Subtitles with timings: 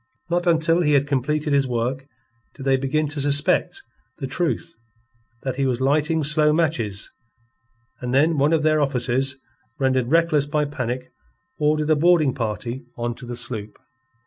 [0.31, 2.07] Not until he had completed his work
[2.55, 3.83] did they begin to suspect
[4.17, 4.73] the truth
[5.43, 7.11] that he was lighting slow matches
[7.99, 9.35] and then one of their officers
[9.77, 11.11] rendered reckless by panic
[11.59, 13.77] ordered a boarding party on to the shop.